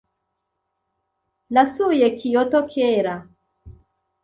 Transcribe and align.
Nasuye 1.53 2.07
Kyoto 2.19 2.59
kera. 2.71 3.15